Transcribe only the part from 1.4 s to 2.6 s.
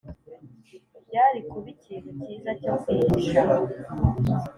kuba ikintu cyiza